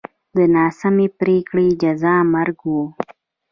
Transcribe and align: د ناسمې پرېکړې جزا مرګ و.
د 0.35 0.37
ناسمې 0.55 1.07
پرېکړې 1.19 1.67
جزا 1.81 2.15
مرګ 2.33 2.57
و. 2.71 2.73